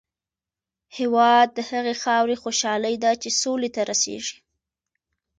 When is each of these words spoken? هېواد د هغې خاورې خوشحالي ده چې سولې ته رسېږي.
هېواد 0.97 1.47
د 1.57 1.59
هغې 1.69 1.95
خاورې 2.03 2.35
خوشحالي 2.43 2.95
ده 3.03 3.11
چې 3.21 3.29
سولې 3.41 3.69
ته 3.75 3.81
رسېږي. 3.91 4.37